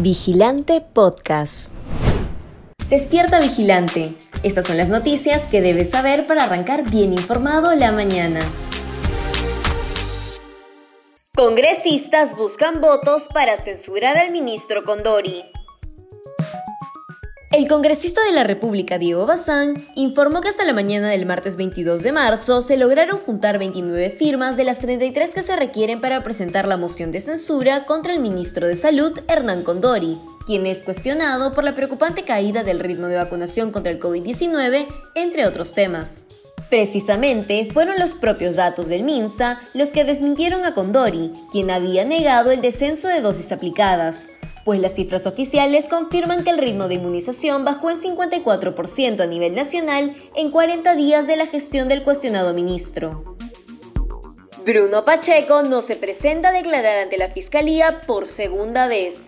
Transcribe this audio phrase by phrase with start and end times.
[0.00, 1.72] Vigilante Podcast.
[2.90, 4.10] Despierta Vigilante.
[4.42, 8.40] Estas son las noticias que debes saber para arrancar bien informado la mañana.
[11.36, 15.44] Congresistas buscan votos para censurar al ministro Condori.
[17.54, 22.02] El congresista de la República, Diego Bazán, informó que hasta la mañana del martes 22
[22.02, 26.66] de marzo se lograron juntar 29 firmas de las 33 que se requieren para presentar
[26.66, 31.62] la moción de censura contra el ministro de Salud, Hernán Condori, quien es cuestionado por
[31.62, 36.24] la preocupante caída del ritmo de vacunación contra el COVID-19, entre otros temas.
[36.70, 42.50] Precisamente fueron los propios datos del MINSA los que desmintieron a Condori, quien había negado
[42.50, 44.30] el descenso de dosis aplicadas
[44.64, 49.54] pues las cifras oficiales confirman que el ritmo de inmunización bajó en 54% a nivel
[49.54, 53.36] nacional en 40 días de la gestión del cuestionado ministro.
[54.64, 59.18] Bruno Pacheco no se presenta a declarar ante la Fiscalía por segunda vez.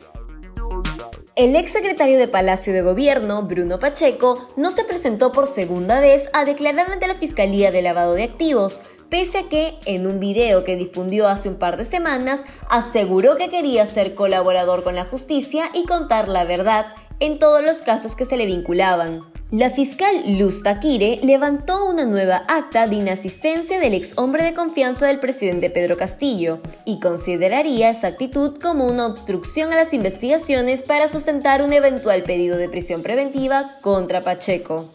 [1.34, 6.30] El ex secretario de Palacio de Gobierno, Bruno Pacheco, no se presentó por segunda vez
[6.32, 10.64] a declarar ante la Fiscalía de Lavado de Activos, pese a que, en un video
[10.64, 15.70] que difundió hace un par de semanas, aseguró que quería ser colaborador con la justicia
[15.74, 16.86] y contar la verdad
[17.20, 19.22] en todos los casos que se le vinculaban.
[19.52, 25.06] La fiscal Luz Taquire levantó una nueva acta de inasistencia del ex hombre de confianza
[25.06, 31.06] del presidente Pedro Castillo y consideraría esa actitud como una obstrucción a las investigaciones para
[31.06, 34.90] sustentar un eventual pedido de prisión preventiva contra Pacheco.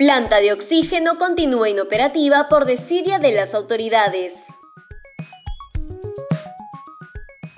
[0.00, 4.32] Planta de oxígeno continúa inoperativa por desidia de las autoridades.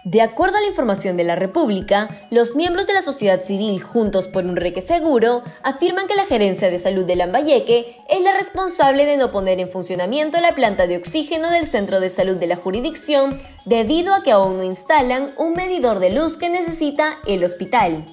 [0.04, 4.26] De acuerdo a la información de la República, los miembros de la sociedad civil Juntos
[4.26, 9.06] por un Reque Seguro afirman que la Gerencia de Salud de Lambayeque es la responsable
[9.06, 12.56] de no poner en funcionamiento la planta de oxígeno del Centro de Salud de la
[12.56, 18.04] jurisdicción debido a que aún no instalan un medidor de luz que necesita el hospital.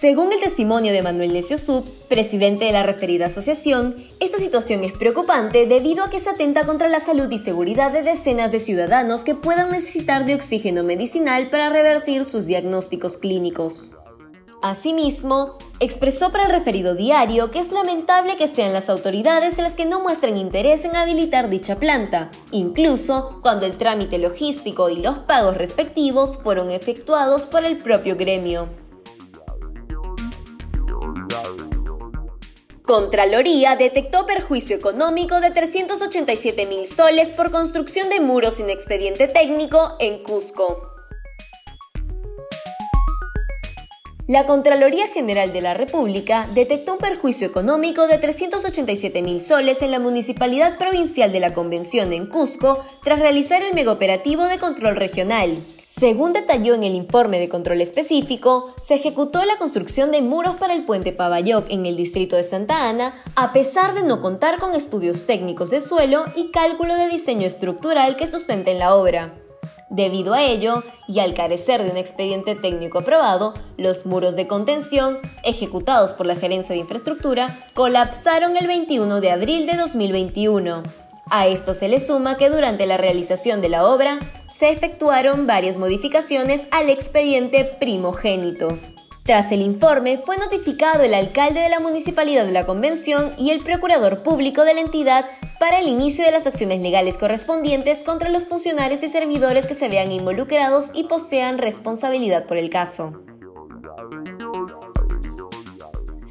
[0.00, 4.92] Según el testimonio de Manuel Necio Sub, presidente de la referida asociación, esta situación es
[4.92, 9.24] preocupante debido a que se atenta contra la salud y seguridad de decenas de ciudadanos
[9.24, 13.92] que puedan necesitar de oxígeno medicinal para revertir sus diagnósticos clínicos.
[14.62, 19.84] Asimismo, expresó para el referido diario que es lamentable que sean las autoridades las que
[19.84, 25.58] no muestren interés en habilitar dicha planta, incluso cuando el trámite logístico y los pagos
[25.58, 28.89] respectivos fueron efectuados por el propio gremio.
[32.90, 39.94] Contraloría detectó perjuicio económico de 387 mil soles por construcción de muros sin expediente técnico
[40.00, 40.96] en Cusco.
[44.26, 49.92] La Contraloría General de la República detectó un perjuicio económico de 387 mil soles en
[49.92, 55.58] la Municipalidad Provincial de la Convención en Cusco tras realizar el megaoperativo de control regional.
[55.90, 60.72] Según detalló en el informe de control específico, se ejecutó la construcción de muros para
[60.72, 64.76] el puente Pavayoc en el distrito de Santa Ana, a pesar de no contar con
[64.76, 69.34] estudios técnicos de suelo y cálculo de diseño estructural que sustenten la obra.
[69.90, 75.18] Debido a ello, y al carecer de un expediente técnico aprobado, los muros de contención,
[75.42, 80.84] ejecutados por la Gerencia de Infraestructura, colapsaron el 21 de abril de 2021.
[81.30, 84.18] A esto se le suma que durante la realización de la obra
[84.52, 88.76] se efectuaron varias modificaciones al expediente primogénito.
[89.22, 93.60] Tras el informe, fue notificado el alcalde de la Municipalidad de la Convención y el
[93.60, 95.24] procurador público de la entidad
[95.60, 99.88] para el inicio de las acciones legales correspondientes contra los funcionarios y servidores que se
[99.88, 103.22] vean involucrados y posean responsabilidad por el caso.